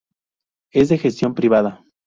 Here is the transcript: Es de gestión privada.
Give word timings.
Es 0.71 0.89
de 0.89 0.97
gestión 0.97 1.35
privada. 1.35 1.85